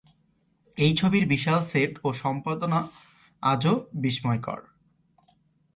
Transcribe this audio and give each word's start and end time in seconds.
এ 0.77 0.87
ছবির 0.95 1.25
বিশাল 1.27 1.59
সেট 1.61 1.91
ও 2.03 2.09
সম্পাদনা 2.13 2.79
আজও 3.43 3.73
বিস্ময়কর। 3.93 4.59